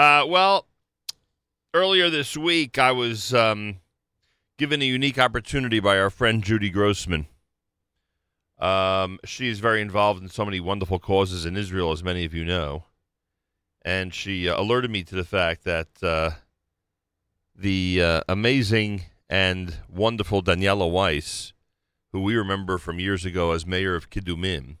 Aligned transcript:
Uh, 0.00 0.24
well, 0.24 0.66
earlier 1.74 2.08
this 2.08 2.34
week, 2.34 2.78
I 2.78 2.90
was 2.90 3.34
um, 3.34 3.80
given 4.56 4.80
a 4.80 4.86
unique 4.86 5.18
opportunity 5.18 5.78
by 5.78 5.98
our 5.98 6.08
friend 6.08 6.42
Judy 6.42 6.70
Grossman. 6.70 7.26
Um, 8.58 9.18
she 9.26 9.48
is 9.48 9.60
very 9.60 9.82
involved 9.82 10.22
in 10.22 10.30
so 10.30 10.46
many 10.46 10.58
wonderful 10.58 10.98
causes 10.98 11.44
in 11.44 11.54
Israel, 11.54 11.92
as 11.92 12.02
many 12.02 12.24
of 12.24 12.32
you 12.32 12.46
know. 12.46 12.84
And 13.82 14.14
she 14.14 14.48
uh, 14.48 14.58
alerted 14.58 14.90
me 14.90 15.02
to 15.02 15.14
the 15.14 15.22
fact 15.22 15.64
that 15.64 15.88
uh, 16.02 16.30
the 17.54 18.02
uh, 18.02 18.20
amazing 18.26 19.02
and 19.28 19.74
wonderful 19.86 20.42
Daniela 20.42 20.90
Weiss, 20.90 21.52
who 22.12 22.22
we 22.22 22.36
remember 22.36 22.78
from 22.78 23.00
years 23.00 23.26
ago 23.26 23.52
as 23.52 23.66
mayor 23.66 23.96
of 23.96 24.08
Kedumim, 24.08 24.78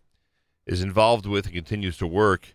is 0.64 0.80
involved 0.80 1.26
with 1.26 1.44
and 1.44 1.54
continues 1.54 1.98
to 1.98 2.06
work 2.06 2.54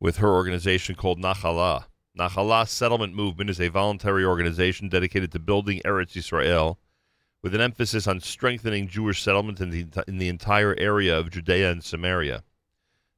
with 0.00 0.18
her 0.18 0.32
organization 0.32 0.94
called 0.94 1.20
Nachalah. 1.20 1.84
Nachalah 2.18 2.68
Settlement 2.68 3.14
Movement 3.14 3.50
is 3.50 3.60
a 3.60 3.68
voluntary 3.68 4.24
organization 4.24 4.88
dedicated 4.88 5.32
to 5.32 5.38
building 5.38 5.80
Eretz 5.84 6.12
Yisrael 6.12 6.76
with 7.42 7.54
an 7.54 7.60
emphasis 7.60 8.06
on 8.06 8.20
strengthening 8.20 8.88
Jewish 8.88 9.22
settlement 9.22 9.60
in 9.60 9.70
the, 9.70 10.04
in 10.08 10.18
the 10.18 10.28
entire 10.28 10.74
area 10.78 11.16
of 11.16 11.30
Judea 11.30 11.70
and 11.70 11.84
Samaria. 11.84 12.42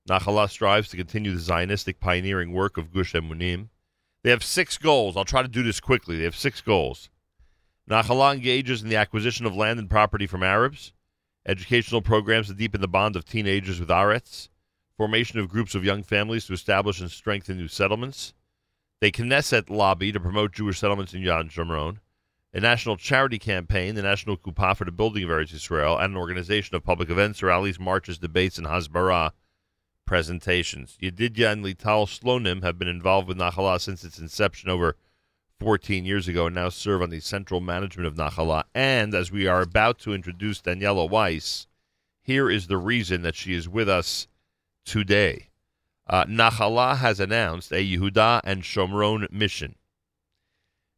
Nachalah 0.08 0.50
strives 0.50 0.88
to 0.90 0.96
continue 0.96 1.34
the 1.34 1.40
Zionistic 1.40 2.00
pioneering 2.00 2.52
work 2.52 2.76
of 2.76 2.92
Gush 2.92 3.14
Emunim. 3.14 3.68
They 4.22 4.30
have 4.30 4.44
six 4.44 4.76
goals. 4.76 5.16
I'll 5.16 5.24
try 5.24 5.42
to 5.42 5.48
do 5.48 5.62
this 5.62 5.80
quickly. 5.80 6.18
They 6.18 6.24
have 6.24 6.36
six 6.36 6.60
goals. 6.60 7.08
Nachalah 7.88 8.34
engages 8.34 8.82
in 8.82 8.88
the 8.88 8.96
acquisition 8.96 9.46
of 9.46 9.56
land 9.56 9.78
and 9.78 9.88
property 9.88 10.26
from 10.26 10.42
Arabs, 10.42 10.92
educational 11.46 12.02
programs 12.02 12.48
to 12.48 12.54
deepen 12.54 12.80
the 12.80 12.88
bond 12.88 13.16
of 13.16 13.24
teenagers 13.24 13.80
with 13.80 13.88
Aretz, 13.88 14.48
formation 15.00 15.38
of 15.38 15.48
groups 15.48 15.74
of 15.74 15.82
young 15.82 16.02
families 16.02 16.44
to 16.44 16.52
establish 16.52 17.00
and 17.00 17.10
strengthen 17.10 17.56
new 17.56 17.68
settlements. 17.68 18.34
the 19.00 19.10
Knesset 19.10 19.70
lobby 19.70 20.12
to 20.12 20.20
promote 20.20 20.52
Jewish 20.52 20.78
settlements 20.78 21.14
in 21.14 21.22
Yad 21.22 21.50
Shomron, 21.50 22.00
a 22.52 22.60
national 22.60 22.98
charity 22.98 23.38
campaign, 23.38 23.94
the 23.94 24.02
National 24.02 24.36
Kupa 24.36 24.76
for 24.76 24.84
the 24.84 24.92
Building 24.92 25.24
of 25.24 25.30
Eretz 25.30 25.54
Israel, 25.54 25.96
and 25.96 26.12
an 26.12 26.18
organization 26.18 26.76
of 26.76 26.84
public 26.84 27.08
events, 27.08 27.42
rallies, 27.42 27.80
marches, 27.80 28.18
debates, 28.18 28.58
and 28.58 28.66
Hasbara 28.66 29.30
presentations. 30.04 30.98
Yedidya 31.00 31.50
and 31.50 31.64
Lital 31.64 32.04
Shlonim 32.04 32.62
have 32.62 32.78
been 32.78 32.86
involved 32.86 33.26
with 33.26 33.38
Nachalah 33.38 33.80
since 33.80 34.04
its 34.04 34.18
inception 34.18 34.68
over 34.68 34.96
14 35.60 36.04
years 36.04 36.28
ago 36.28 36.44
and 36.44 36.54
now 36.54 36.68
serve 36.68 37.00
on 37.00 37.08
the 37.08 37.20
central 37.20 37.62
management 37.62 38.06
of 38.06 38.16
Nachalah. 38.16 38.64
And 38.74 39.14
as 39.14 39.32
we 39.32 39.46
are 39.46 39.62
about 39.62 39.98
to 40.00 40.12
introduce 40.12 40.60
Daniela 40.60 41.08
Weiss, 41.08 41.68
here 42.20 42.50
is 42.50 42.66
the 42.66 42.76
reason 42.76 43.22
that 43.22 43.34
she 43.34 43.54
is 43.54 43.66
with 43.66 43.88
us 43.88 44.26
today. 44.84 45.48
Uh, 46.06 46.24
Nachalah 46.24 46.96
has 46.98 47.20
announced 47.20 47.70
a 47.72 47.76
Yehuda 47.76 48.40
and 48.44 48.62
Shomron 48.62 49.30
mission. 49.30 49.76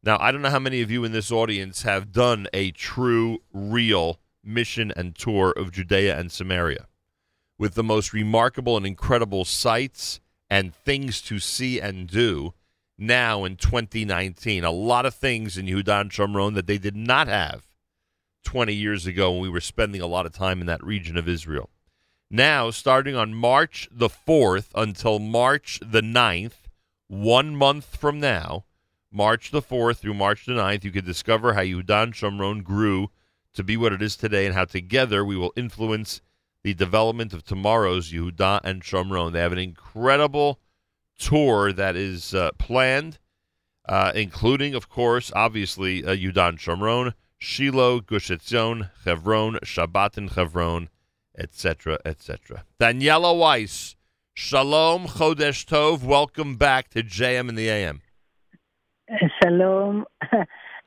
Now, 0.01 0.17
I 0.19 0.31
don't 0.31 0.41
know 0.41 0.49
how 0.49 0.59
many 0.59 0.81
of 0.81 0.91
you 0.91 1.03
in 1.03 1.11
this 1.11 1.31
audience 1.31 1.83
have 1.83 2.11
done 2.11 2.47
a 2.51 2.71
true, 2.71 3.39
real 3.53 4.19
mission 4.43 4.91
and 4.95 5.15
tour 5.15 5.51
of 5.51 5.71
Judea 5.71 6.19
and 6.19 6.31
Samaria 6.31 6.87
with 7.57 7.75
the 7.75 7.83
most 7.83 8.11
remarkable 8.11 8.75
and 8.75 8.85
incredible 8.85 9.45
sights 9.45 10.19
and 10.49 10.75
things 10.75 11.21
to 11.21 11.39
see 11.39 11.79
and 11.79 12.07
do 12.07 12.53
now 12.97 13.45
in 13.45 13.55
2019. 13.55 14.63
A 14.63 14.71
lot 14.71 15.05
of 15.05 15.13
things 15.13 15.57
in 15.57 15.65
Yehuda 15.65 16.01
and 16.01 16.11
Shomron 16.11 16.55
that 16.55 16.67
they 16.67 16.77
did 16.77 16.95
not 16.95 17.27
have 17.27 17.67
20 18.43 18.73
years 18.73 19.05
ago 19.05 19.31
when 19.31 19.41
we 19.41 19.49
were 19.49 19.61
spending 19.61 20.01
a 20.01 20.07
lot 20.07 20.25
of 20.25 20.33
time 20.33 20.59
in 20.59 20.67
that 20.67 20.83
region 20.83 21.17
of 21.17 21.27
Israel. 21.27 21.69
Now, 22.29 22.71
starting 22.71 23.15
on 23.15 23.33
March 23.33 23.87
the 23.91 24.09
4th 24.09 24.67
until 24.75 25.19
March 25.19 25.79
the 25.85 26.01
9th, 26.01 26.69
one 27.07 27.55
month 27.55 27.95
from 27.95 28.19
now, 28.19 28.65
March 29.11 29.51
the 29.51 29.61
4th 29.61 29.97
through 29.97 30.15
March 30.15 30.45
the 30.45 30.53
9th, 30.53 30.83
you 30.83 30.91
can 30.91 31.05
discover 31.05 31.53
how 31.53 31.61
Yudan 31.61 32.13
Shomron 32.13 32.63
grew 32.63 33.11
to 33.53 33.63
be 33.63 33.77
what 33.77 33.93
it 33.93 34.01
is 34.01 34.15
today 34.15 34.45
and 34.45 34.55
how 34.55 34.65
together 34.65 35.23
we 35.23 35.37
will 35.37 35.53
influence 35.55 36.21
the 36.63 36.73
development 36.73 37.33
of 37.33 37.43
tomorrow's 37.43 38.11
Yehuda 38.11 38.61
and 38.63 38.81
Shomron. 38.81 39.33
They 39.33 39.41
have 39.41 39.51
an 39.51 39.59
incredible 39.59 40.59
tour 41.19 41.71
that 41.73 41.95
is 41.95 42.33
uh, 42.33 42.51
planned, 42.57 43.19
uh, 43.87 44.11
including, 44.15 44.73
of 44.73 44.89
course, 44.89 45.31
obviously, 45.35 46.03
uh, 46.03 46.15
Shomron, 46.15 47.13
Shiloh, 47.37 47.99
Gush 47.99 48.29
Etzion, 48.29 48.89
Hebron, 49.03 49.59
Shabbat 49.63 50.17
and 50.17 50.29
Hebron, 50.31 50.89
etc., 51.37 51.99
etc. 52.05 52.63
Daniela 52.79 53.37
Weiss, 53.37 53.95
Shalom 54.33 55.05
Chodesh 55.05 55.65
Tov. 55.65 56.03
Welcome 56.03 56.55
back 56.55 56.89
to 56.89 57.03
JM 57.03 57.49
in 57.49 57.55
the 57.55 57.69
AM. 57.69 58.01
Shalom, 59.41 60.05
uh, 60.31 60.39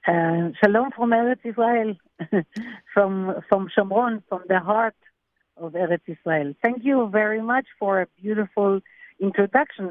shalom 0.06 0.90
from 0.96 1.10
Eretz 1.10 1.44
Israel, 1.44 1.94
from 2.94 3.34
from 3.48 3.68
Shomron, 3.76 4.22
from 4.28 4.42
the 4.48 4.58
heart 4.58 4.96
of 5.56 5.72
Eretz 5.72 6.00
Israel. 6.06 6.54
Thank 6.62 6.84
you 6.84 7.08
very 7.12 7.42
much 7.42 7.66
for 7.78 8.02
a 8.02 8.06
beautiful 8.20 8.80
introduction. 9.20 9.90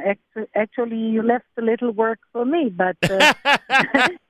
Actually, 0.56 0.98
you 0.98 1.22
left 1.22 1.46
a 1.58 1.62
little 1.62 1.92
work 1.92 2.20
for 2.32 2.46
me, 2.46 2.70
but. 2.70 2.98
Uh, 3.10 4.10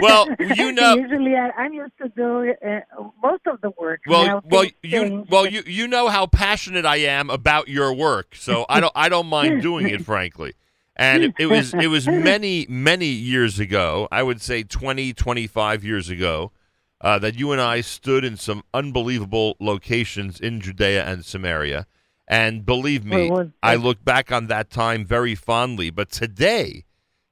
well, 0.00 0.28
you 0.56 0.72
know. 0.72 0.96
Usually, 0.96 1.34
I, 1.34 1.50
am 1.64 1.72
used 1.72 1.92
to 2.00 2.08
do 2.08 2.54
uh, 2.64 2.80
most 3.22 3.46
of 3.46 3.60
the 3.60 3.70
work. 3.78 4.00
Well, 4.06 4.42
well, 4.44 4.66
you 4.82 5.26
well 5.28 5.46
you 5.46 5.62
you 5.66 5.86
know 5.88 6.08
how 6.08 6.26
passionate 6.26 6.84
I 6.84 6.96
am 6.96 7.30
about 7.30 7.68
your 7.68 7.92
work, 7.92 8.34
so 8.34 8.66
I 8.68 8.80
don't 8.80 8.92
I 8.94 9.08
don't 9.08 9.26
mind 9.26 9.62
doing 9.68 9.88
it, 9.88 10.04
frankly. 10.04 10.54
And 10.96 11.24
it, 11.24 11.34
it 11.38 11.46
was 11.46 11.74
it 11.74 11.88
was 11.88 12.06
many 12.08 12.66
many 12.68 13.06
years 13.06 13.58
ago. 13.58 14.08
I 14.10 14.22
would 14.22 14.40
say 14.40 14.62
20, 14.62 15.12
25 15.12 15.84
years 15.84 16.08
ago. 16.08 16.52
Uh, 17.00 17.16
that 17.16 17.38
you 17.38 17.52
and 17.52 17.60
I 17.60 17.80
stood 17.80 18.24
in 18.24 18.36
some 18.36 18.64
unbelievable 18.74 19.54
locations 19.60 20.40
in 20.40 20.60
Judea 20.60 21.04
and 21.04 21.24
Samaria. 21.24 21.86
And 22.26 22.66
believe 22.66 23.04
me, 23.04 23.30
I 23.62 23.76
look 23.76 24.04
back 24.04 24.32
on 24.32 24.48
that 24.48 24.68
time 24.68 25.04
very 25.04 25.36
fondly. 25.36 25.90
But 25.90 26.10
today, 26.10 26.86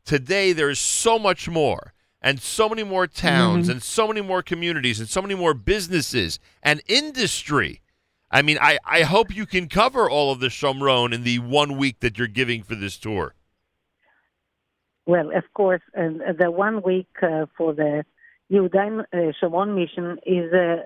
today 0.04 0.52
there's 0.52 0.78
so 0.78 1.18
much 1.18 1.48
more 1.48 1.92
and 2.26 2.42
so 2.42 2.68
many 2.68 2.82
more 2.82 3.06
towns 3.06 3.66
mm-hmm. 3.66 3.70
and 3.70 3.82
so 3.84 4.08
many 4.08 4.20
more 4.20 4.42
communities 4.42 4.98
and 4.98 5.08
so 5.08 5.22
many 5.22 5.36
more 5.36 5.54
businesses 5.54 6.40
and 6.60 6.82
industry. 6.88 7.80
I 8.32 8.42
mean, 8.42 8.58
I, 8.60 8.80
I 8.84 9.02
hope 9.02 9.32
you 9.34 9.46
can 9.46 9.68
cover 9.68 10.10
all 10.10 10.32
of 10.32 10.40
the 10.40 10.48
Shomron 10.48 11.14
in 11.14 11.22
the 11.22 11.38
one 11.38 11.76
week 11.76 12.00
that 12.00 12.18
you're 12.18 12.26
giving 12.26 12.64
for 12.64 12.74
this 12.74 12.96
tour. 12.96 13.34
Well, 15.06 15.30
of 15.36 15.44
course, 15.54 15.82
and 15.94 16.20
the 16.36 16.50
one 16.50 16.82
week 16.82 17.06
uh, 17.22 17.46
for 17.56 17.72
the 17.72 18.04
Yehuda 18.50 19.04
uh, 19.04 19.16
Shomron 19.40 19.76
mission 19.76 20.18
is 20.26 20.52
uh, 20.52 20.78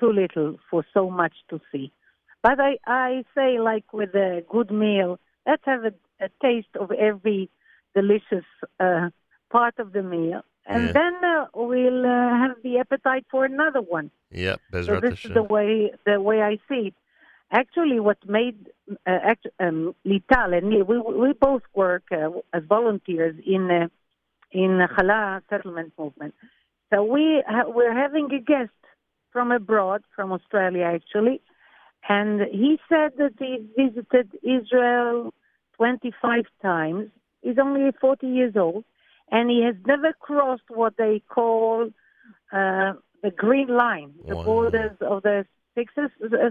too 0.00 0.12
little 0.12 0.58
for 0.68 0.84
so 0.92 1.08
much 1.08 1.34
to 1.50 1.60
see. 1.70 1.92
But 2.42 2.58
I, 2.58 2.78
I 2.84 3.24
say, 3.36 3.60
like 3.60 3.92
with 3.92 4.12
a 4.16 4.42
good 4.50 4.72
meal, 4.72 5.20
let's 5.46 5.62
have 5.66 5.84
a, 5.84 5.94
a 6.20 6.30
taste 6.42 6.74
of 6.80 6.90
every 6.90 7.48
delicious 7.94 8.48
uh, 8.80 9.10
part 9.52 9.78
of 9.78 9.92
the 9.92 10.02
meal 10.02 10.42
and 10.70 10.86
yeah. 10.86 10.92
then 10.92 11.14
uh, 11.24 11.46
we'll 11.54 12.06
uh, 12.06 12.38
have 12.38 12.56
the 12.62 12.78
appetite 12.78 13.26
for 13.30 13.44
another 13.44 13.80
one. 13.80 14.10
Yep, 14.30 14.60
so 14.84 15.00
this 15.00 15.24
is 15.24 15.32
the 15.32 15.42
way 15.42 15.92
the 16.06 16.20
way 16.20 16.42
I 16.42 16.58
see 16.68 16.88
it. 16.88 16.94
Actually, 17.50 17.98
what 17.98 18.18
made 18.28 18.68
uh, 18.88 18.94
act, 19.32 19.48
um, 19.58 19.96
Lital 20.06 20.56
and 20.56 20.68
me, 20.68 20.82
we 20.82 21.00
we 21.00 21.32
both 21.32 21.62
work 21.74 22.04
uh, 22.12 22.30
as 22.52 22.62
volunteers 22.68 23.34
in 23.44 23.68
uh, 23.68 23.88
Nachala 24.54 25.42
settlement 25.50 25.92
movement. 25.98 26.34
So 26.94 27.02
we 27.02 27.42
ha- 27.46 27.68
we're 27.68 27.96
having 28.04 28.32
a 28.32 28.38
guest 28.40 28.70
from 29.32 29.50
abroad, 29.50 30.02
from 30.14 30.30
Australia 30.30 30.84
actually, 30.84 31.40
and 32.08 32.42
he 32.42 32.78
said 32.88 33.10
that 33.18 33.34
he 33.40 33.66
visited 33.76 34.28
Israel 34.44 35.34
25 35.76 36.44
times. 36.62 37.10
He's 37.42 37.58
only 37.58 37.90
40 38.00 38.26
years 38.28 38.54
old 38.54 38.84
and 39.30 39.50
he 39.50 39.62
has 39.62 39.76
never 39.86 40.12
crossed 40.12 40.68
what 40.68 40.96
they 40.96 41.22
call 41.28 41.90
uh, 42.52 42.92
the 43.22 43.30
green 43.36 43.68
line, 43.68 44.14
the 44.26 44.36
wow. 44.36 44.44
borders 44.44 44.96
of 45.00 45.22
the 45.22 45.46
six 45.74 45.92
uh, 45.98 46.08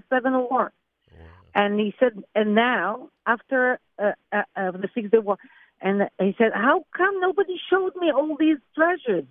seven 0.10 0.34
war. 0.34 0.72
Wow. 1.12 1.26
And 1.56 1.80
he 1.80 1.94
said, 2.00 2.24
and 2.36 2.56
now 2.56 3.10
after 3.26 3.80
uh, 3.98 4.12
uh, 4.32 4.44
uh, 4.56 4.72
the 4.72 4.90
Six 4.94 5.10
Day 5.12 5.20
War, 5.20 5.38
and 5.82 6.10
he 6.20 6.36
said, 6.38 6.52
how 6.54 6.86
come 6.96 7.20
nobody 7.20 7.56
showed 7.70 7.96
me 7.96 8.12
all 8.12 8.36
these 8.38 8.58
treasures? 8.76 9.26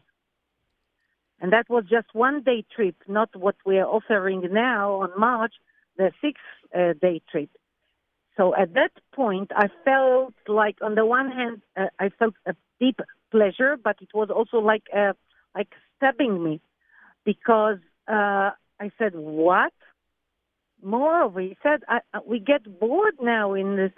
And 1.40 1.52
that 1.52 1.68
was 1.68 1.84
just 1.88 2.08
one 2.14 2.42
day 2.42 2.64
trip, 2.74 2.96
not 3.06 3.30
what 3.36 3.56
we 3.64 3.78
are 3.78 3.86
offering 3.86 4.42
now 4.50 5.02
on 5.02 5.10
March, 5.16 5.54
the 5.96 6.10
six 6.20 6.40
uh, 6.74 6.94
day 7.00 7.20
trip. 7.30 7.50
So 8.36 8.54
at 8.56 8.74
that 8.74 8.92
point, 9.14 9.50
I 9.54 9.68
felt 9.84 10.34
like, 10.46 10.78
on 10.80 10.94
the 10.94 11.04
one 11.04 11.30
hand, 11.30 11.62
uh, 11.76 11.86
I 11.98 12.08
felt 12.08 12.34
a 12.46 12.54
deep 12.80 13.00
pleasure, 13.30 13.76
but 13.82 13.96
it 14.00 14.10
was 14.14 14.28
also 14.30 14.58
like 14.58 14.84
uh, 14.96 15.12
like 15.54 15.72
stabbing 15.96 16.42
me 16.42 16.60
because 17.24 17.78
uh, 18.08 18.50
I 18.80 18.90
said, 18.98 19.12
"What? 19.14 19.72
moreover, 20.82 21.40
he 21.40 21.56
said 21.62 21.80
I, 21.88 22.00
we 22.26 22.38
get 22.38 22.78
bored 22.78 23.16
now 23.20 23.54
in 23.54 23.76
this 23.76 23.92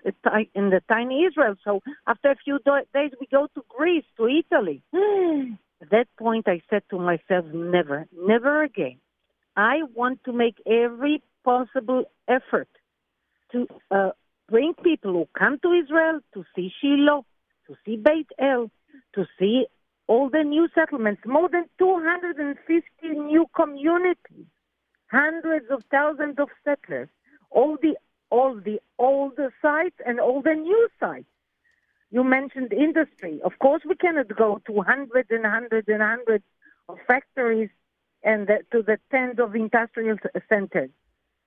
in 0.55 0.71
the 0.71 0.83
tiny 0.89 1.25
Israel. 1.25 1.55
So 1.65 1.81
after 2.07 2.31
a 2.31 2.37
few 2.37 2.59
days, 2.95 3.11
we 3.21 3.27
go 3.31 3.49
to 3.55 3.63
Greece, 3.69 4.05
to 4.17 4.27
Italy. 4.27 4.83
At 5.83 5.91
that 5.91 6.09
point, 6.19 6.47
I 6.47 6.61
said 6.69 6.83
to 6.91 6.99
myself, 6.99 7.47
never, 7.55 8.07
never 8.15 8.63
again. 8.63 8.99
I 9.57 9.83
want 9.95 10.23
to 10.25 10.33
make 10.33 10.57
every 10.67 11.23
possible 11.43 12.05
effort 12.29 12.69
to 13.53 13.67
uh, 13.91 14.11
bring 14.49 14.75
people 14.85 15.13
who 15.13 15.29
come 15.39 15.59
to 15.63 15.73
Israel 15.73 16.21
to 16.35 16.45
see 16.55 16.71
Shiloh, 16.81 17.25
to 17.67 17.77
see 17.85 17.97
Beit 17.97 18.29
El, 18.39 18.71
to 19.15 19.27
see 19.39 19.67
all 20.07 20.29
the 20.29 20.43
new 20.43 20.69
settlements, 20.75 21.23
more 21.25 21.49
than 21.49 21.67
250 21.79 22.85
new 23.09 23.47
communities, 23.55 24.47
hundreds 25.11 25.67
of 25.71 25.83
thousands 25.91 26.37
of 26.39 26.49
settlers, 26.65 27.09
all 27.51 27.77
the 27.81 27.97
all 28.31 28.55
the 28.55 28.81
older 28.99 29.53
sites 29.61 29.97
and 30.07 30.21
all 30.21 30.41
the 30.41 30.55
new 30.55 30.89
sites. 31.01 31.27
You 32.11 32.25
mentioned 32.25 32.73
industry. 32.73 33.41
Of 33.45 33.59
course, 33.59 33.83
we 33.89 33.97
cannot 33.97 34.35
go 34.37 34.61
to 34.67 34.83
hundreds 34.83 35.31
and 35.31 35.45
hundreds 35.45 35.89
and 35.89 36.03
hundreds 36.03 36.45
of 36.89 36.99
factories 37.07 37.71
and 38.23 38.47
the, 38.47 38.59
to 38.73 38.83
the 38.83 38.99
tens 39.11 39.39
of 39.39 39.55
industrial 39.55 40.17
centers. 40.49 40.91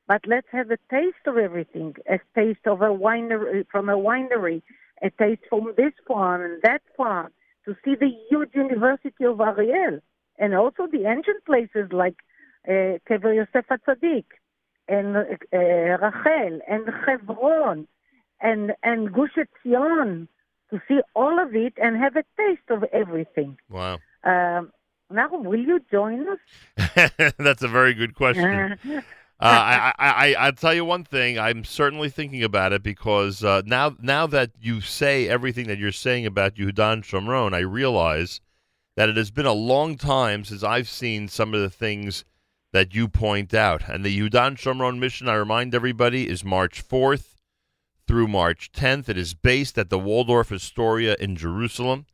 But 0.07 0.21
let's 0.27 0.47
have 0.51 0.71
a 0.71 0.77
taste 0.89 1.25
of 1.25 1.37
everything. 1.37 1.95
A 2.09 2.19
taste 2.35 2.65
of 2.65 2.81
a 2.81 2.89
winery 2.89 3.65
from 3.71 3.89
a 3.89 3.97
winery, 3.97 4.61
a 5.03 5.09
taste 5.11 5.41
from 5.49 5.73
this 5.77 5.93
farm 6.07 6.41
and 6.41 6.61
that 6.63 6.81
farm, 6.95 7.31
to 7.65 7.75
see 7.83 7.95
the 7.95 8.11
huge 8.29 8.49
University 8.53 9.25
of 9.25 9.39
Ariel, 9.39 9.99
and 10.37 10.55
also 10.55 10.87
the 10.91 11.05
ancient 11.05 11.45
places 11.45 11.91
like 11.91 12.15
uh, 12.67 12.97
Kever 13.09 13.35
Yosef 13.35 13.65
HaTzadik, 13.69 14.25
and 14.87 15.15
uh, 15.15 15.23
Rachel, 15.53 16.59
and 16.67 16.89
Hebron, 17.05 17.87
and, 18.41 18.73
and 18.83 19.13
Gush 19.13 19.37
Etzion, 19.37 20.27
to 20.71 20.81
see 20.87 20.99
all 21.15 21.39
of 21.39 21.55
it 21.55 21.73
and 21.81 21.97
have 21.97 22.15
a 22.15 22.23
taste 22.37 22.69
of 22.69 22.83
everything. 22.91 23.57
Wow. 23.69 23.99
Um, 24.23 24.71
now, 25.11 25.29
will 25.31 25.59
you 25.59 25.79
join 25.91 26.25
us? 26.27 27.11
That's 27.37 27.61
a 27.61 27.67
very 27.67 27.93
good 27.93 28.15
question. 28.15 28.77
Uh, 29.43 29.93
I, 29.99 30.35
I, 30.39 30.45
will 30.45 30.53
tell 30.53 30.73
you 30.73 30.85
one 30.85 31.03
thing. 31.03 31.37
I'm 31.37 31.65
certainly 31.65 32.09
thinking 32.09 32.45
about 32.45 32.71
it 32.71 32.81
because 32.81 33.43
uh, 33.43 33.61
now, 33.65 33.93
now 34.01 34.25
that 34.27 34.51
you 34.61 34.79
say 34.79 35.27
everything 35.27 35.67
that 35.67 35.77
you're 35.77 35.91
saying 35.91 36.25
about 36.25 36.55
Yudan 36.55 37.03
Shomron, 37.03 37.53
I 37.53 37.59
realize 37.59 38.39
that 38.95 39.09
it 39.09 39.17
has 39.17 39.31
been 39.31 39.45
a 39.45 39.51
long 39.51 39.97
time 39.97 40.45
since 40.45 40.63
I've 40.63 40.87
seen 40.87 41.27
some 41.27 41.53
of 41.53 41.59
the 41.59 41.69
things 41.69 42.23
that 42.71 42.95
you 42.95 43.09
point 43.09 43.53
out. 43.53 43.89
And 43.89 44.05
the 44.05 44.17
Yudan 44.17 44.55
Shomron 44.55 44.97
mission, 44.97 45.27
I 45.27 45.33
remind 45.33 45.75
everybody, 45.75 46.29
is 46.29 46.45
March 46.45 46.87
4th 46.87 47.35
through 48.07 48.29
March 48.29 48.71
10th. 48.71 49.09
It 49.09 49.17
is 49.17 49.33
based 49.33 49.77
at 49.77 49.89
the 49.89 49.99
Waldorf 49.99 50.53
Astoria 50.53 51.17
in 51.19 51.35
Jerusalem. 51.35 52.05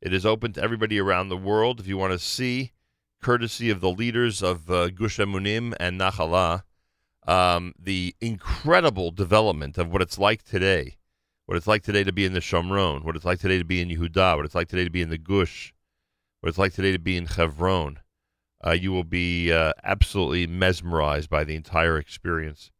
It 0.00 0.14
is 0.14 0.24
open 0.24 0.54
to 0.54 0.62
everybody 0.62 0.98
around 0.98 1.28
the 1.28 1.36
world. 1.36 1.78
If 1.78 1.86
you 1.86 1.98
want 1.98 2.14
to 2.14 2.18
see, 2.18 2.72
courtesy 3.20 3.68
of 3.68 3.82
the 3.82 3.90
leaders 3.90 4.42
of 4.42 4.70
uh, 4.70 4.88
Gush 4.88 5.18
Emunim 5.18 5.74
and 5.78 6.00
Nachalah, 6.00 6.62
um, 7.30 7.72
the 7.78 8.16
incredible 8.20 9.12
development 9.12 9.78
of 9.78 9.92
what 9.92 10.02
it's 10.02 10.18
like 10.18 10.42
today, 10.42 10.96
what 11.46 11.56
it's 11.56 11.68
like 11.68 11.84
today 11.84 12.02
to 12.02 12.12
be 12.12 12.24
in 12.24 12.32
the 12.32 12.40
Shomron, 12.40 13.04
what 13.04 13.14
it's 13.14 13.24
like 13.24 13.38
today 13.38 13.56
to 13.56 13.64
be 13.64 13.80
in 13.80 13.88
Yehuda, 13.88 14.36
what 14.36 14.44
it's 14.44 14.56
like 14.56 14.66
today 14.66 14.82
to 14.82 14.90
be 14.90 15.00
in 15.00 15.10
the 15.10 15.18
Gush, 15.18 15.72
what 16.40 16.48
it's 16.48 16.58
like 16.58 16.72
today 16.72 16.90
to 16.90 16.98
be 16.98 17.16
in 17.16 17.28
Chevron. 17.28 18.00
Uh, 18.66 18.72
you 18.72 18.90
will 18.90 19.04
be 19.04 19.52
uh, 19.52 19.72
absolutely 19.84 20.48
mesmerized 20.48 21.30
by 21.30 21.44
the 21.44 21.54
entire 21.54 21.96
experience. 21.98 22.72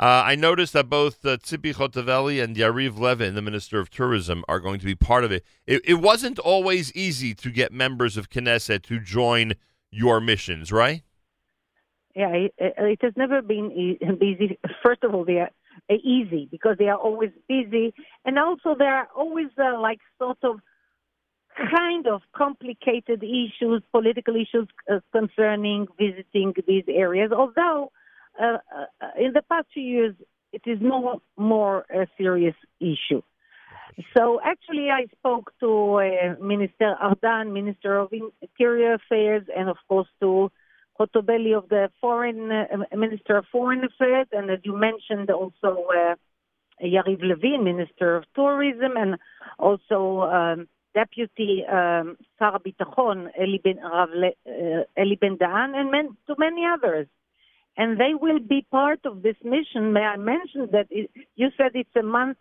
Uh, 0.00 0.24
I 0.26 0.34
noticed 0.34 0.72
that 0.72 0.90
both 0.90 1.24
uh, 1.24 1.36
Tzipi 1.36 1.72
Hotovely 1.72 2.42
and 2.42 2.56
Yariv 2.56 2.98
Levin, 2.98 3.36
the 3.36 3.42
Minister 3.42 3.78
of 3.78 3.90
Tourism, 3.90 4.42
are 4.48 4.58
going 4.58 4.80
to 4.80 4.86
be 4.86 4.96
part 4.96 5.22
of 5.22 5.30
it. 5.30 5.44
it. 5.68 5.82
It 5.84 5.94
wasn't 5.94 6.40
always 6.40 6.92
easy 6.96 7.32
to 7.34 7.50
get 7.52 7.72
members 7.72 8.16
of 8.16 8.28
Knesset 8.28 8.82
to 8.82 8.98
join 8.98 9.52
your 9.92 10.20
missions, 10.20 10.72
right? 10.72 11.04
Yeah, 12.14 12.28
it, 12.28 12.54
it 12.58 12.98
has 13.02 13.12
never 13.16 13.42
been 13.42 13.72
easy. 13.72 14.58
First 14.84 15.02
of 15.02 15.14
all, 15.14 15.24
they 15.24 15.38
are 15.38 15.50
uh, 15.90 15.94
easy 15.94 16.48
because 16.50 16.76
they 16.78 16.88
are 16.88 16.96
always 16.96 17.30
busy, 17.48 17.92
and 18.24 18.38
also 18.38 18.76
there 18.78 18.94
are 18.94 19.08
always 19.16 19.48
uh, 19.58 19.80
like 19.80 19.98
sort 20.18 20.38
of 20.44 20.60
kind 21.56 22.06
of 22.06 22.22
complicated 22.36 23.22
issues, 23.22 23.82
political 23.92 24.34
issues 24.36 24.68
uh, 24.90 25.00
concerning 25.12 25.86
visiting 25.98 26.54
these 26.66 26.84
areas. 26.88 27.32
Although 27.32 27.90
uh, 28.40 28.58
uh, 28.76 29.06
in 29.18 29.32
the 29.32 29.42
past 29.42 29.66
few 29.74 29.82
years, 29.82 30.14
it 30.52 30.62
is 30.66 30.78
no 30.80 31.20
more 31.36 31.84
a 31.92 32.06
serious 32.16 32.54
issue. 32.80 33.22
So 34.16 34.40
actually, 34.44 34.90
I 34.90 35.06
spoke 35.18 35.52
to 35.60 36.00
uh, 36.00 36.42
Minister 36.42 36.96
Erdan, 37.02 37.52
Minister 37.52 37.98
of 37.98 38.12
Interior 38.42 38.94
Affairs, 38.94 39.44
and 39.56 39.68
of 39.68 39.76
course 39.88 40.08
to 40.20 40.50
Hotovely 40.98 41.56
of 41.56 41.68
the 41.68 41.90
Foreign 42.00 42.50
uh, 42.50 42.96
Minister 42.96 43.36
of 43.36 43.46
Foreign 43.50 43.82
Affairs, 43.84 44.28
and 44.32 44.50
as 44.50 44.60
you 44.62 44.76
mentioned, 44.76 45.30
also 45.30 45.86
uh, 45.94 46.14
Yariv 46.82 47.22
Levin, 47.22 47.64
Minister 47.64 48.16
of 48.16 48.24
Tourism, 48.34 48.96
and 48.96 49.16
also 49.58 50.22
um, 50.22 50.68
Deputy 50.94 51.64
um, 51.70 52.16
Bitachon 52.40 53.28
Eli 53.40 53.58
Ben, 53.62 53.78
uh, 53.78 54.06
Eli 54.98 55.16
ben 55.20 55.36
Dahan, 55.36 55.74
and 55.74 55.90
men, 55.90 56.16
to 56.26 56.34
many 56.38 56.62
others 56.64 57.08
and 57.76 57.98
they 57.98 58.14
will 58.14 58.38
be 58.38 58.66
part 58.70 59.00
of 59.04 59.22
this 59.22 59.36
mission. 59.42 59.92
May 59.92 60.00
I 60.00 60.16
mention 60.16 60.68
that 60.72 60.86
it, 60.90 61.10
you 61.36 61.48
said 61.56 61.72
it's 61.74 61.96
a 61.96 62.02
month 62.02 62.38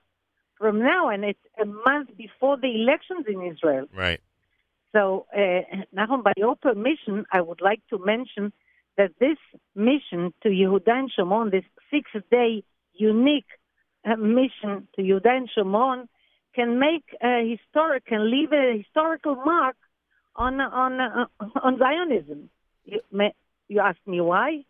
from 0.57 0.79
now, 0.79 1.09
and 1.09 1.23
it's 1.23 1.39
a 1.61 1.65
month 1.65 2.15
before 2.17 2.57
the 2.57 2.73
elections 2.75 3.25
in 3.27 3.41
Israel. 3.41 3.87
Right. 3.93 4.21
So, 4.93 5.25
uh, 5.35 5.61
now, 5.91 6.21
by 6.23 6.33
your 6.37 6.55
permission, 6.55 7.25
I 7.31 7.41
would 7.41 7.61
like 7.61 7.81
to 7.89 7.97
mention 7.97 8.53
that 8.97 9.11
this 9.19 9.37
mission 9.75 10.33
to 10.43 10.49
Yehuda 10.49 10.89
and 10.91 11.11
Shomron, 11.11 11.51
this 11.51 11.63
six-day 11.91 12.63
unique 12.93 13.47
uh, 14.05 14.15
mission 14.17 14.87
to 14.95 15.01
Yehuda 15.01 15.29
and 15.29 15.49
Shomron, 15.57 16.07
can 16.53 16.79
make 16.79 17.05
a 17.23 17.57
historic, 17.57 18.05
can 18.05 18.29
leave 18.29 18.51
a 18.53 18.77
historical 18.77 19.35
mark 19.35 19.75
on 20.35 20.61
on 20.61 21.01
uh, 21.01 21.25
on 21.63 21.79
Zionism. 21.79 22.49
You, 22.85 22.99
may, 23.11 23.33
you 23.67 23.79
ask 23.79 23.97
me 24.05 24.21
why? 24.21 24.63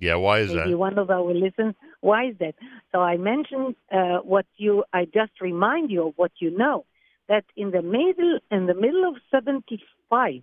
Yeah, 0.00 0.16
why 0.16 0.40
is 0.40 0.52
Maybe 0.52 0.70
that? 0.70 0.78
one 0.78 0.98
of 0.98 1.10
our 1.10 1.32
listeners. 1.32 1.74
Why 2.00 2.28
is 2.30 2.36
that? 2.40 2.54
So 2.90 3.00
I 3.00 3.18
mentioned 3.18 3.76
uh, 3.92 4.18
what 4.24 4.46
you. 4.56 4.82
I 4.92 5.04
just 5.04 5.32
remind 5.40 5.90
you 5.90 6.08
of 6.08 6.14
what 6.16 6.32
you 6.40 6.50
know 6.56 6.86
that 7.30 7.44
in 7.56 7.70
the 7.70 7.80
middle 7.80 8.40
in 8.50 8.66
the 8.66 8.74
middle 8.74 9.08
of 9.08 9.14
'75, 9.30 10.42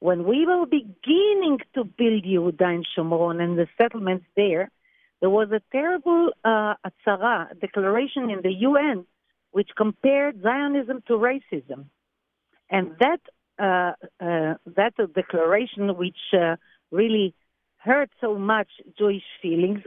when 0.00 0.24
we 0.24 0.46
were 0.46 0.66
beginning 0.66 1.58
to 1.74 1.82
build 1.84 2.22
Yehuda 2.24 2.66
and 2.76 2.86
Shomron 2.92 3.42
and 3.42 3.58
the 3.58 3.66
settlements 3.80 4.26
there, 4.36 4.70
there 5.20 5.30
was 5.30 5.48
a 5.50 5.62
terrible 5.72 6.30
uh, 6.44 6.74
atzara, 6.88 7.58
declaration 7.58 8.28
in 8.28 8.40
the 8.42 8.52
UN, 8.68 9.06
which 9.52 9.70
compared 9.76 10.42
Zionism 10.42 11.02
to 11.08 11.14
racism, 11.14 11.86
and 12.68 12.92
that 13.00 13.22
uh, 13.58 13.92
uh, 14.20 14.54
that 14.78 14.94
declaration, 15.14 15.96
which 15.96 16.22
uh, 16.34 16.56
really 16.90 17.34
hurt 17.78 18.10
so 18.20 18.38
much 18.38 18.68
Jewish 18.98 19.28
feelings, 19.40 19.80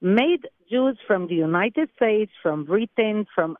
made 0.00 0.48
Jews 0.68 0.98
from 1.06 1.28
the 1.28 1.36
United 1.36 1.90
States, 1.94 2.32
from 2.42 2.64
Britain, 2.64 3.26
from 3.34 3.56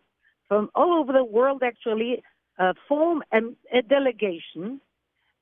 from 0.50 0.68
all 0.74 0.98
over 1.00 1.12
the 1.12 1.22
world 1.22 1.62
actually 1.62 2.24
uh, 2.58 2.72
form 2.88 3.22
a, 3.32 3.38
a, 3.72 3.82
delegation 3.82 4.80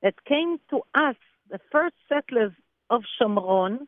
that 0.03 0.23
came 0.27 0.59
to 0.69 0.83
us, 0.95 1.17
the 1.51 1.59
first 1.73 1.95
settlers 2.11 2.53
of 2.91 3.01
Shomron. 3.17 3.79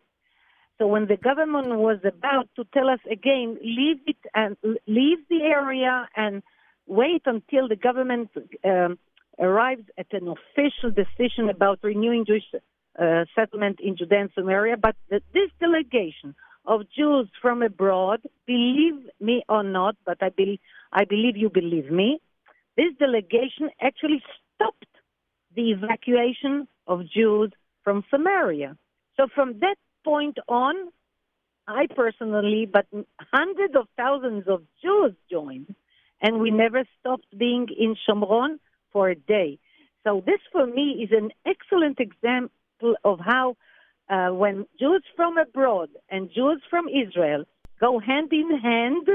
So 0.79 0.87
when 0.87 1.09
the 1.09 1.19
government 1.19 1.69
was 1.79 1.99
about 2.05 2.49
to 2.57 2.65
tell 2.73 2.89
us 2.89 3.01
again, 3.09 3.59
leave 3.63 3.99
it 4.07 4.17
and 4.35 4.57
leave 4.87 5.19
the 5.29 5.43
area 5.43 6.09
and 6.17 6.43
wait 6.87 7.23
until 7.27 7.69
the 7.69 7.77
government 7.77 8.31
um, 8.65 8.99
arrives 9.39 9.85
at 9.99 10.07
an 10.13 10.27
official 10.27 10.91
decision 10.91 11.51
about 11.51 11.81
renewing 11.83 12.25
Jewish 12.25 12.49
uh, 12.99 13.27
settlement 13.35 13.79
in 13.81 13.95
Judea 13.99 14.23
and 14.23 14.31
Samaria, 14.35 14.79
but 14.79 14.97
this 15.11 15.51
delegation 15.61 16.35
of 16.71 16.83
Jews 16.97 17.29
from 17.43 17.63
abroad, 17.65 18.21
believe 18.47 18.95
me 19.21 19.43
or 19.49 19.65
not, 19.65 19.97
but 20.07 20.19
I 20.23 20.29
believe, 20.29 20.61
I 20.93 21.05
believe 21.05 21.37
you 21.37 21.51
believe 21.51 21.91
me, 21.91 22.21
this 22.77 22.93
delegation 22.97 23.71
actually 23.83 24.23
stopped 24.55 24.87
the 25.57 25.73
evacuation 25.73 26.69
of 26.87 27.11
Jews 27.11 27.51
from 27.83 28.05
Samaria. 28.09 28.77
So 29.17 29.27
from 29.35 29.59
that 29.59 29.75
point 30.05 30.39
on, 30.49 30.75
I 31.67 31.89
personally, 31.95 32.71
but 32.73 32.87
hundreds 33.19 33.75
of 33.75 33.89
thousands 33.97 34.45
of 34.47 34.63
Jews 34.81 35.13
joined, 35.29 35.75
and 36.23 36.39
we 36.39 36.53
never 36.53 36.85
stopped 37.01 37.37
being 37.37 37.67
in 37.77 37.97
Shomron 38.09 38.61
for 38.93 39.09
a 39.09 39.17
day. 39.17 39.59
So 40.05 40.23
this 40.25 40.41
for 40.53 40.67
me 40.69 41.05
is 41.05 41.11
an 41.11 41.31
excellent 41.45 41.99
example 41.99 42.95
of 43.05 43.19
how 43.19 43.57
uh, 44.11 44.29
when 44.31 44.67
Jews 44.79 45.05
from 45.15 45.39
abroad 45.39 45.91
and 46.11 46.31
Jews 46.35 46.61
from 46.69 46.87
Israel 46.89 47.45
go 47.81 48.01
hand 48.01 48.33
in 48.33 48.59
hand, 48.59 49.09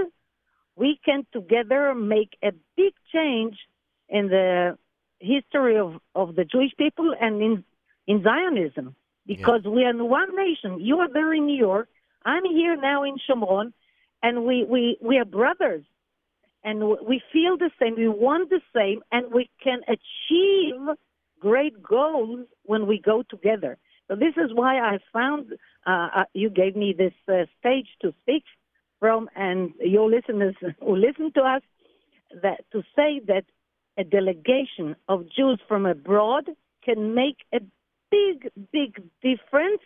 we 0.76 1.00
can 1.04 1.28
together 1.34 1.94
make 1.94 2.38
a 2.44 2.52
big 2.76 2.94
change 3.14 3.58
in 4.10 4.30
the 4.30 4.78
history 5.20 5.78
of, 5.78 5.96
of 6.14 6.36
the 6.36 6.46
Jewish 6.46 6.72
people 6.78 7.14
and 7.20 7.42
in, 7.42 7.64
in 8.08 8.24
Zionism 8.24 8.96
because 9.26 9.62
yeah. 9.66 9.72
we 9.72 9.84
are 9.84 10.04
one 10.04 10.36
nation. 10.36 10.80
You 10.80 11.00
are 11.00 11.12
there 11.12 11.34
in 11.34 11.46
New 11.46 11.58
York. 11.58 11.90
I'm 12.24 12.46
here 12.46 12.76
now 12.76 13.04
in 13.04 13.18
Shomron, 13.30 13.74
and 14.24 14.46
we, 14.46 14.64
we, 14.64 14.98
we 15.02 15.18
are 15.18 15.26
brothers. 15.26 15.84
And 16.64 16.80
we 17.08 17.22
feel 17.32 17.58
the 17.58 17.70
same, 17.80 17.96
we 17.96 18.08
want 18.08 18.50
the 18.50 18.62
same, 18.76 19.02
and 19.12 19.32
we 19.32 19.50
can 19.64 19.82
achieve 19.88 20.96
great 21.40 21.84
goals 21.84 22.48
when 22.64 22.88
we 22.88 23.00
go 23.00 23.24
together. 23.30 23.78
So 24.08 24.16
this 24.16 24.34
is 24.38 24.54
why 24.54 24.80
I 24.80 25.00
found 25.12 25.54
uh, 25.86 26.08
uh, 26.16 26.24
you 26.34 26.50
gave 26.50 26.76
me 26.76 26.94
this 26.98 27.14
uh, 27.28 27.46
stage 27.60 27.88
to 28.02 28.14
speak 28.22 28.44
from, 29.00 29.30
and 29.36 29.74
your 29.80 30.10
listeners 30.10 30.56
who 30.80 30.96
listen 30.96 31.32
to 31.34 31.42
us, 31.42 31.62
that 32.42 32.66
to 32.72 32.82
say 32.96 33.22
that 33.28 33.46
a 33.98 34.04
delegation 34.04 34.96
of 35.08 35.26
Jews 35.36 35.60
from 35.68 35.86
abroad 35.86 36.50
can 36.84 37.16
make 37.16 37.38
a 37.54 37.60
big, 38.12 38.52
big 38.72 39.02
difference 39.22 39.82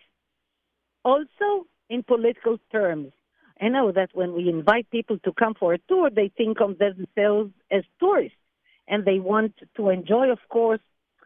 also 1.04 1.68
in 1.90 2.04
political 2.04 2.58
terms. 2.72 3.12
I 3.62 3.68
know 3.68 3.92
that 3.92 4.10
when 4.14 4.34
we 4.34 4.50
invite 4.50 4.90
people 4.90 5.20
to 5.20 5.34
come 5.34 5.54
for 5.54 5.74
a 5.74 5.80
tour, 5.90 6.10
they 6.10 6.32
think 6.36 6.60
of 6.62 6.78
themselves 6.78 7.52
as 7.72 7.84
tourists 8.00 8.38
and 8.88 9.06
they 9.06 9.20
want 9.20 9.54
to 9.76 9.90
enjoy, 9.90 10.32
of 10.32 10.40
course, 10.50 10.80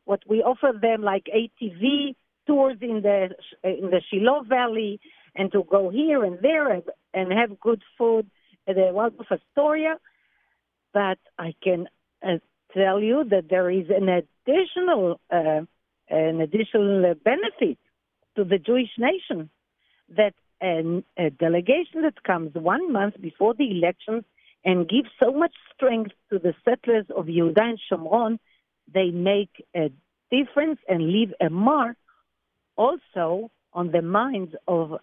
what 0.06 0.22
we 0.28 0.42
offer 0.42 0.72
them, 0.80 1.02
like 1.02 1.26
ATV 1.26 2.16
tours 2.48 2.78
in 2.82 3.02
the 3.02 3.30
in 3.64 3.90
the 3.90 4.02
Shiloh 4.10 4.44
Valley, 4.44 5.00
and 5.36 5.52
to 5.52 5.64
go 5.64 5.90
here 5.90 6.24
and 6.24 6.40
there 6.42 6.70
and, 6.70 6.84
and 7.14 7.32
have 7.32 7.60
good 7.60 7.82
food 7.98 8.30
at 8.68 8.76
the 8.76 8.90
Waldorf 8.94 9.28
Astoria. 9.32 9.98
But 10.94 11.20
I 11.40 11.56
can 11.64 11.88
uh, 12.22 12.38
tell 12.74 13.00
you 13.02 13.24
that 13.30 13.50
there 13.50 13.70
is 13.70 13.88
an 13.90 14.10
additional 14.10 15.20
uh, 15.32 15.62
an 16.10 16.42
additional 16.42 17.16
benefit 17.24 17.78
to 18.36 18.44
the 18.44 18.58
Jewish 18.58 18.90
nation 18.98 19.50
that 20.16 20.34
an, 20.62 21.04
a 21.18 21.30
delegation 21.30 22.02
that 22.04 22.24
comes 22.24 22.54
one 22.54 22.92
month 22.92 23.20
before 23.22 23.54
the 23.54 23.70
elections 23.70 24.24
and 24.66 24.88
gives 24.88 25.10
so 25.22 25.32
much 25.32 25.54
strength 25.76 26.12
to 26.32 26.40
the 26.40 26.54
settlers 26.64 27.06
of 27.16 27.26
Yehuda 27.26 27.60
and 27.60 27.80
Shomron, 27.92 28.40
they 28.94 29.12
make 29.12 29.66
a 29.76 29.92
difference 30.32 30.80
and 30.88 31.12
leave 31.12 31.34
a 31.42 31.50
mark 31.50 31.98
also 32.76 33.52
on 33.74 33.92
the 33.92 34.02
minds 34.02 34.54
of 34.68 35.00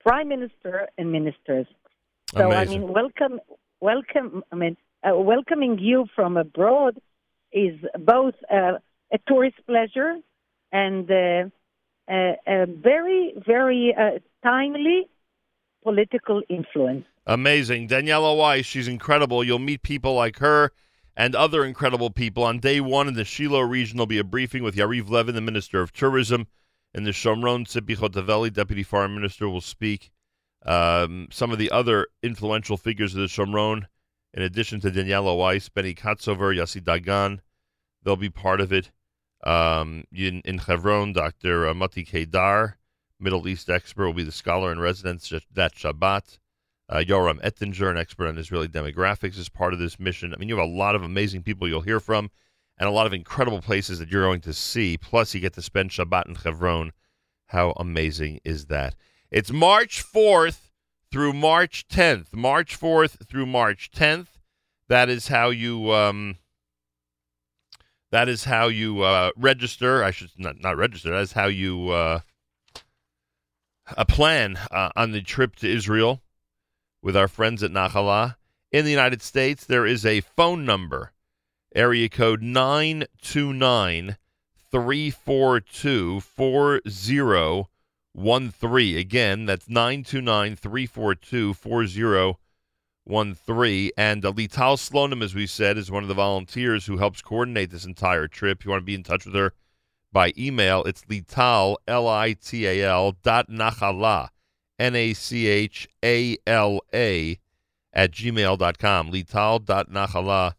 prime 0.00 0.28
minister 0.28 0.88
and 0.98 1.12
ministers. 1.12 1.66
So 2.34 2.50
Amazing. 2.50 2.82
I 2.82 2.86
mean, 2.86 2.92
welcome, 2.92 3.40
welcome. 3.80 4.44
I 4.52 4.56
mean, 4.56 4.76
uh, 5.02 5.16
welcoming 5.16 5.78
you 5.78 6.06
from 6.14 6.36
abroad 6.36 7.00
is 7.52 7.74
both 7.98 8.34
uh, 8.50 8.78
a 9.12 9.18
tourist 9.26 9.56
pleasure 9.66 10.16
and 10.72 11.10
uh, 11.10 11.48
a, 12.08 12.36
a, 12.46 12.66
very, 12.66 13.34
very 13.46 13.94
uh, 13.98 14.18
timely 14.42 15.08
political 15.82 16.42
influence. 16.48 17.04
Amazing. 17.26 17.88
Daniela 17.88 18.36
Weiss, 18.36 18.66
she's 18.66 18.88
incredible. 18.88 19.42
You'll 19.42 19.58
meet 19.58 19.82
people 19.82 20.14
like 20.14 20.38
her 20.38 20.72
and 21.16 21.34
other 21.34 21.64
incredible 21.64 22.10
people. 22.10 22.44
On 22.44 22.58
day 22.58 22.80
one 22.80 23.08
in 23.08 23.14
the 23.14 23.24
Shiloh 23.24 23.60
region, 23.60 23.96
there'll 23.96 24.06
be 24.06 24.18
a 24.18 24.24
briefing 24.24 24.62
with 24.62 24.76
Yariv 24.76 25.10
Levin, 25.10 25.34
the 25.34 25.40
Minister 25.40 25.80
of 25.80 25.92
Tourism. 25.92 26.46
In 26.92 27.04
the 27.04 27.12
Shomron, 27.12 27.66
Tzipi 27.66 27.96
Hotovely, 27.96 28.52
Deputy 28.52 28.82
Foreign 28.82 29.14
Minister, 29.14 29.48
will 29.48 29.60
speak. 29.60 30.10
Um, 30.66 31.28
some 31.30 31.52
of 31.52 31.58
the 31.58 31.70
other 31.70 32.08
influential 32.22 32.76
figures 32.76 33.14
of 33.14 33.20
the 33.20 33.26
Shomron, 33.26 33.86
in 34.34 34.42
addition 34.42 34.80
to 34.80 34.90
Daniela 34.90 35.36
Weiss, 35.36 35.68
Benny 35.68 35.94
Katzover, 35.94 36.54
Yossi 36.54 36.82
Dagan, 36.82 37.40
they'll 38.02 38.16
be 38.16 38.30
part 38.30 38.60
of 38.60 38.72
it. 38.72 38.90
Um, 39.44 40.04
in, 40.12 40.42
in 40.44 40.58
Hebron, 40.58 41.12
Dr. 41.12 41.68
Uh, 41.68 41.74
Mati 41.74 42.04
Kedar, 42.04 42.76
Middle 43.18 43.46
East 43.46 43.70
expert, 43.70 44.06
will 44.06 44.12
be 44.12 44.24
the 44.24 44.32
scholar 44.32 44.72
in 44.72 44.80
residence 44.80 45.32
that 45.52 45.74
Shabbat. 45.74 46.38
Uh, 46.88 47.04
Yoram 47.06 47.38
Ettinger, 47.44 47.88
an 47.88 47.96
expert 47.96 48.26
on 48.26 48.36
Israeli 48.36 48.66
demographics, 48.66 49.38
is 49.38 49.48
part 49.48 49.72
of 49.72 49.78
this 49.78 50.00
mission. 50.00 50.34
I 50.34 50.38
mean, 50.38 50.48
you 50.48 50.58
have 50.58 50.68
a 50.68 50.70
lot 50.70 50.96
of 50.96 51.04
amazing 51.04 51.44
people 51.44 51.68
you'll 51.68 51.82
hear 51.82 52.00
from 52.00 52.30
and 52.80 52.88
a 52.88 52.92
lot 52.92 53.06
of 53.06 53.12
incredible 53.12 53.60
places 53.60 53.98
that 53.98 54.08
you're 54.08 54.24
going 54.24 54.40
to 54.40 54.54
see. 54.54 54.96
Plus, 54.96 55.34
you 55.34 55.40
get 55.40 55.52
to 55.52 55.62
spend 55.62 55.90
Shabbat 55.90 56.26
in 56.26 56.34
Hebron. 56.34 56.92
How 57.48 57.72
amazing 57.72 58.40
is 58.42 58.66
that? 58.66 58.94
It's 59.30 59.52
March 59.52 60.02
4th 60.02 60.70
through 61.12 61.34
March 61.34 61.86
10th. 61.88 62.34
March 62.34 62.80
4th 62.80 63.26
through 63.28 63.46
March 63.46 63.90
10th. 63.94 64.28
That 64.88 65.10
is 65.10 65.28
how 65.28 65.50
you. 65.50 65.92
Um, 65.92 66.36
that 68.10 68.28
is 68.28 68.44
how 68.44 68.68
you 68.68 69.02
uh, 69.02 69.30
register. 69.36 70.02
I 70.02 70.10
should 70.10 70.30
not 70.36 70.60
not 70.60 70.76
register. 70.76 71.10
That 71.10 71.20
is 71.20 71.32
how 71.32 71.46
you 71.46 71.90
uh, 71.90 72.20
a 73.96 74.04
plan 74.04 74.58
uh, 74.70 74.90
on 74.96 75.12
the 75.12 75.22
trip 75.22 75.54
to 75.56 75.70
Israel 75.70 76.22
with 77.02 77.16
our 77.16 77.28
friends 77.28 77.62
at 77.62 77.70
Nachalah. 77.70 78.36
In 78.72 78.84
the 78.84 78.90
United 78.90 79.22
States, 79.22 79.64
there 79.64 79.86
is 79.86 80.06
a 80.06 80.20
phone 80.22 80.64
number, 80.64 81.12
area 81.74 82.08
code 82.08 82.42
929 82.42 84.16
342 84.70 86.20
4013. 86.20 88.96
Again, 88.96 89.46
that's 89.46 89.68
929 89.68 90.54
342 90.56 91.54
4013. 91.54 93.90
And 93.96 94.24
uh, 94.24 94.30
Lital 94.32 94.76
Slonim, 94.76 95.24
as 95.24 95.34
we 95.34 95.46
said, 95.46 95.76
is 95.76 95.90
one 95.90 96.04
of 96.04 96.08
the 96.08 96.14
volunteers 96.14 96.86
who 96.86 96.98
helps 96.98 97.20
coordinate 97.22 97.70
this 97.70 97.84
entire 97.84 98.28
trip. 98.28 98.60
If 98.60 98.64
you 98.64 98.70
want 98.70 98.82
to 98.82 98.86
be 98.86 98.94
in 98.94 99.02
touch 99.02 99.26
with 99.26 99.34
her 99.34 99.52
by 100.12 100.32
email, 100.38 100.84
it's 100.84 101.02
lital, 101.04 101.76
L 101.86 102.08
I 102.08 102.32
T 102.34 102.66
A 102.66 102.84
L, 102.84 103.16
dot 103.22 103.48
nachala, 103.48 104.28
N 104.78 104.96
A 104.96 105.14
C 105.14 105.46
H 105.46 105.88
A 106.04 106.36
L 106.46 106.80
A, 106.94 107.38
at 107.92 108.12
gmail.com. 108.12 109.12
Lital.nachala 109.12 110.54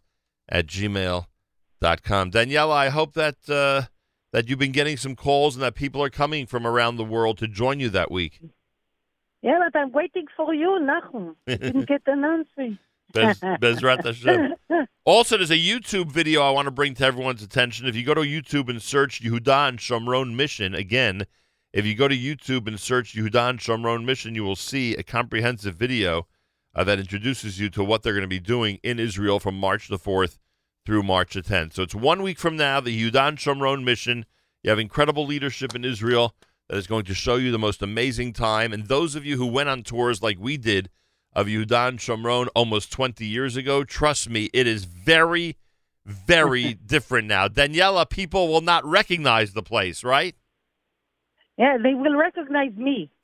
at 0.51 0.67
gmail.com. 0.67 2.31
Daniela, 2.31 2.71
I 2.71 2.89
hope 2.89 3.13
that 3.13 3.37
uh, 3.49 3.83
that 4.31 4.49
you've 4.49 4.59
been 4.59 4.71
getting 4.71 4.97
some 4.97 5.15
calls 5.15 5.55
and 5.55 5.63
that 5.63 5.75
people 5.75 6.03
are 6.03 6.09
coming 6.09 6.45
from 6.45 6.67
around 6.67 6.97
the 6.97 7.03
world 7.03 7.37
to 7.39 7.47
join 7.47 7.79
you 7.79 7.89
that 7.89 8.11
week. 8.11 8.41
Yeah, 9.41 9.59
but 9.59 9.79
I'm 9.79 9.91
waiting 9.91 10.27
for 10.35 10.53
you, 10.53 10.79
Nachum. 10.81 11.35
Didn't 11.47 11.87
get 11.87 12.03
an 12.05 12.23
answer. 12.23 12.77
Bez, 13.13 13.39
Bezrat 13.59 14.05
Hashem. 14.05 14.55
Also, 15.03 15.37
there's 15.37 15.51
a 15.51 15.57
YouTube 15.57 16.11
video 16.11 16.43
I 16.43 16.51
want 16.51 16.67
to 16.67 16.71
bring 16.71 16.93
to 16.95 17.05
everyone's 17.05 17.41
attention. 17.41 17.87
If 17.87 17.95
you 17.95 18.03
go 18.03 18.13
to 18.13 18.21
YouTube 18.21 18.69
and 18.69 18.81
search 18.81 19.21
Yehuda 19.21 19.69
and 19.69 19.79
Shomron 19.79 20.35
Mission, 20.35 20.75
again, 20.75 21.25
if 21.73 21.85
you 21.85 21.95
go 21.95 22.07
to 22.07 22.15
YouTube 22.15 22.67
and 22.67 22.79
search 22.79 23.15
Yehuda 23.15 23.49
and 23.49 23.59
Shomron 23.59 24.05
Mission, 24.05 24.35
you 24.35 24.43
will 24.43 24.55
see 24.55 24.95
a 24.95 25.03
comprehensive 25.03 25.75
video 25.75 26.27
uh, 26.75 26.83
that 26.83 26.99
introduces 26.99 27.59
you 27.59 27.69
to 27.71 27.83
what 27.83 28.03
they're 28.03 28.13
going 28.13 28.21
to 28.21 28.27
be 28.27 28.39
doing 28.39 28.79
in 28.83 28.99
Israel 28.99 29.39
from 29.39 29.55
March 29.55 29.87
the 29.87 29.97
4th 29.99 30.37
through 30.85 31.03
March 31.03 31.33
the 31.33 31.41
10th. 31.41 31.73
So 31.73 31.83
it's 31.83 31.95
one 31.95 32.23
week 32.23 32.39
from 32.39 32.57
now, 32.57 32.79
the 32.79 32.95
Yehuda 32.95 33.27
and 33.27 33.37
Shomron 33.37 33.83
Mission. 33.83 34.25
You 34.63 34.69
have 34.69 34.79
incredible 34.79 35.25
leadership 35.25 35.75
in 35.75 35.85
Israel 35.85 36.35
that 36.69 36.77
is 36.77 36.87
going 36.87 37.05
to 37.05 37.13
show 37.13 37.35
you 37.35 37.51
the 37.51 37.59
most 37.59 37.81
amazing 37.81 38.33
time. 38.33 38.73
And 38.73 38.87
those 38.87 39.15
of 39.15 39.25
you 39.25 39.37
who 39.37 39.47
went 39.47 39.69
on 39.69 39.83
tours 39.83 40.21
like 40.21 40.39
we 40.39 40.57
did 40.57 40.89
of 41.33 41.47
Yehuda 41.47 41.89
and 41.89 41.99
Shomron 41.99 42.47
almost 42.55 42.91
20 42.91 43.25
years 43.25 43.55
ago, 43.55 43.83
trust 43.83 44.29
me, 44.29 44.49
it 44.53 44.67
is 44.67 44.85
very, 44.85 45.57
very 46.05 46.73
different 46.85 47.27
now. 47.27 47.47
Daniela, 47.47 48.09
people 48.09 48.47
will 48.47 48.61
not 48.61 48.85
recognize 48.85 49.53
the 49.53 49.63
place, 49.63 50.03
right? 50.03 50.35
Yeah, 51.57 51.77
they 51.77 51.93
will 51.93 52.15
recognize 52.15 52.73
me. 52.75 53.11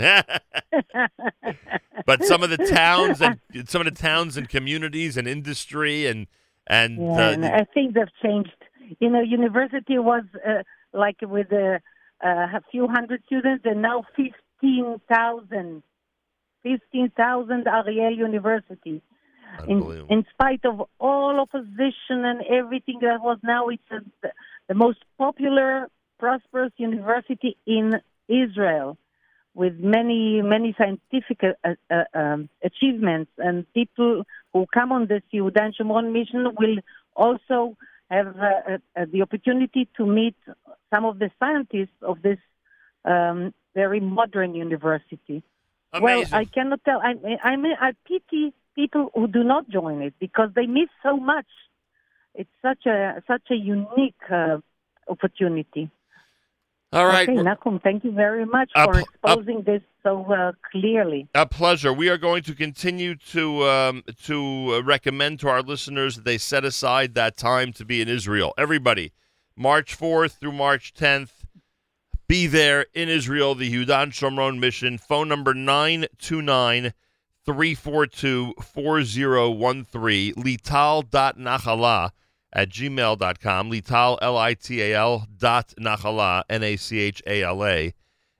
but 2.05 2.23
some 2.23 2.43
of 2.43 2.49
the 2.49 2.69
towns 2.69 3.21
and 3.21 3.39
some 3.67 3.81
of 3.81 3.85
the 3.85 3.99
towns 3.99 4.37
and 4.37 4.47
communities 4.47 5.17
and 5.17 5.27
industry 5.27 6.05
and 6.05 6.27
and, 6.67 6.97
yeah, 6.97 7.27
uh, 7.27 7.31
and 7.31 7.45
I 7.45 7.65
think 7.73 7.93
they've 7.93 8.05
changed. 8.23 8.55
You 8.99 9.09
know, 9.09 9.21
university 9.21 9.97
was 9.97 10.23
uh, 10.45 10.63
like 10.93 11.17
with 11.21 11.51
a, 11.51 11.81
a 12.21 12.61
few 12.71 12.87
hundred 12.87 13.23
students, 13.25 13.65
and 13.65 13.81
now 13.81 14.05
fifteen 14.15 15.01
thousand. 15.09 15.83
15,000 16.63 17.67
Ariel 17.67 18.13
University. 18.13 19.01
In, 19.67 20.05
in 20.09 20.25
spite 20.31 20.65
of 20.65 20.83
all 20.99 21.39
opposition 21.39 22.25
and 22.25 22.41
everything 22.45 22.99
that 23.01 23.21
was 23.21 23.39
now, 23.43 23.69
it's 23.69 23.81
a, 23.91 24.29
the 24.67 24.75
most 24.75 24.99
popular, 25.17 25.87
prosperous 26.19 26.71
university 26.77 27.57
in 27.65 27.93
Israel 28.27 28.97
with 29.55 29.73
many, 29.79 30.41
many 30.43 30.75
scientific 30.77 31.41
uh, 31.43 31.69
uh, 31.89 32.03
um, 32.13 32.49
achievements. 32.63 33.31
And 33.37 33.65
people 33.73 34.23
who 34.59 34.65
come 34.73 34.91
on 34.91 35.07
this 35.07 35.21
Yehuda 35.33 35.61
and 35.61 35.75
Shomron 35.75 36.11
mission 36.11 36.55
will 36.57 36.77
also 37.15 37.77
have 38.09 38.35
uh, 38.37 38.77
uh, 38.95 39.05
the 39.11 39.21
opportunity 39.21 39.87
to 39.97 40.05
meet 40.05 40.35
some 40.93 41.05
of 41.05 41.19
the 41.19 41.29
scientists 41.39 41.99
of 42.01 42.21
this 42.21 42.39
um, 43.05 43.53
very 43.75 43.99
modern 43.99 44.55
university. 44.55 45.43
Amazing. 45.93 46.31
Well, 46.31 46.39
I 46.41 46.45
cannot 46.45 46.83
tell. 46.83 46.99
I, 47.01 47.15
I 47.43 47.55
mean, 47.55 47.75
I 47.79 47.91
pity 48.05 48.53
people 48.75 49.11
who 49.13 49.27
do 49.27 49.43
not 49.43 49.69
join 49.69 50.01
it 50.01 50.13
because 50.19 50.49
they 50.55 50.65
miss 50.65 50.89
so 51.03 51.17
much. 51.17 51.45
It's 52.35 52.49
such 52.61 52.85
a 52.85 53.23
such 53.27 53.47
a 53.49 53.55
unique 53.55 54.15
uh, 54.29 54.57
opportunity. 55.07 55.89
All 56.97 57.05
right. 57.05 57.29
Okay, 57.29 57.39
we're- 57.43 57.79
thank 57.83 58.03
you 58.03 58.11
very 58.11 58.43
much 58.43 58.71
Up- 58.73 58.91
for 58.91 58.99
exposing 58.99 59.61
this 59.61 59.83
so 60.01 60.25
uh, 60.33 60.51
clearly. 60.71 61.27
A 61.35 61.45
pleasure. 61.45 61.93
We 61.93 62.09
are 62.09 62.17
going 62.17 62.41
to 62.43 62.55
continue 62.55 63.13
to 63.33 63.63
um, 63.65 64.03
to 64.23 64.73
uh, 64.73 64.81
recommend 64.83 65.39
to 65.41 65.47
our 65.49 65.61
listeners 65.61 66.15
that 66.15 66.25
they 66.25 66.39
set 66.39 66.65
aside 66.65 67.13
that 67.13 67.37
time 67.37 67.71
to 67.73 67.85
be 67.85 68.01
in 68.01 68.07
Israel. 68.07 68.55
Everybody, 68.57 69.13
March 69.55 69.93
fourth 69.93 70.37
through 70.39 70.53
March 70.53 70.91
tenth, 70.95 71.45
be 72.27 72.47
there 72.47 72.87
in 72.95 73.09
Israel. 73.09 73.53
The 73.53 73.71
Yudan 73.71 74.07
Shomron 74.07 74.57
mission. 74.57 74.97
Phone 74.97 75.27
number 75.27 75.53
929 75.53 76.93
342 77.45 78.55
4013. 78.59 80.33
Lital.nachala 80.33 82.11
at 82.57 82.69
gmail.com, 82.69 83.71
lital, 83.71 84.17
L-I-T-A-L 84.19 85.27
dot 85.37 85.73
nachala, 85.79 86.41
N-A-C-H-A-L-A, 86.49 87.93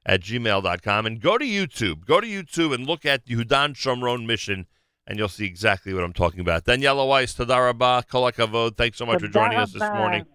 at 0.08 0.22
gmail.com. 0.22 1.06
And 1.06 1.22
go 1.22 1.38
to 1.38 1.46
YouTube. 1.46 2.04
Go 2.04 2.20
to 2.20 2.26
YouTube 2.26 2.74
and 2.74 2.88
look 2.88 3.06
at 3.06 3.26
the 3.26 3.36
Shomron 3.36 4.26
mission, 4.26 4.66
and 5.06 5.20
you'll 5.20 5.30
see 5.30 5.46
exactly 5.46 5.94
what 5.94 6.04
I'm 6.04 6.14
talking 6.14 6.40
about. 6.40 6.66
Daniela 6.66 7.08
Weiss, 7.08 7.36
Tadaraba, 7.36 8.08
Kolakavod, 8.08 8.76
thanks 8.76 8.98
so 8.98 9.06
much 9.06 9.22
for 9.22 9.28
joining 9.28 9.60
us 9.60 9.72
this 9.72 9.84
morning. 9.84 10.26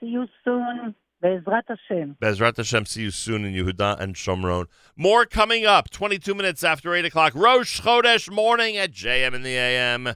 See 0.00 0.06
you 0.06 0.26
soon. 0.42 0.94
Bezrat 1.22 1.64
Hashem. 1.68 2.16
Bezrat 2.18 2.56
Hashem. 2.56 2.86
See 2.86 3.02
you 3.02 3.10
soon 3.10 3.44
in 3.44 3.52
Yehuda 3.52 4.00
and 4.00 4.14
Shomron. 4.14 4.64
More 4.96 5.26
coming 5.26 5.66
up 5.66 5.90
22 5.90 6.34
minutes 6.34 6.64
after 6.64 6.94
8 6.94 7.04
o'clock. 7.04 7.34
Rosh 7.34 7.82
Chodesh 7.82 8.32
morning 8.32 8.78
at 8.78 8.90
JM 8.90 9.34
in 9.34 9.42
the 9.42 9.54
AM. 9.54 10.14